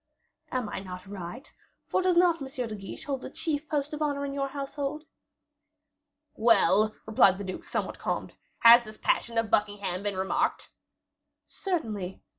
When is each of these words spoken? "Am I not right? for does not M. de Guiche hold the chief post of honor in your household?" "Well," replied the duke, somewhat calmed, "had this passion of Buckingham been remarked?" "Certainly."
"Am 0.51 0.67
I 0.67 0.79
not 0.79 1.05
right? 1.05 1.53
for 1.85 2.01
does 2.01 2.17
not 2.17 2.41
M. 2.41 2.47
de 2.47 2.75
Guiche 2.75 3.03
hold 3.05 3.21
the 3.21 3.29
chief 3.29 3.69
post 3.69 3.93
of 3.93 4.01
honor 4.01 4.25
in 4.25 4.33
your 4.33 4.47
household?" 4.47 5.05
"Well," 6.33 6.95
replied 7.05 7.37
the 7.37 7.43
duke, 7.43 7.65
somewhat 7.67 7.99
calmed, 7.99 8.33
"had 8.61 8.83
this 8.83 8.97
passion 8.97 9.37
of 9.37 9.51
Buckingham 9.51 10.01
been 10.01 10.17
remarked?" 10.17 10.71
"Certainly." 11.45 12.23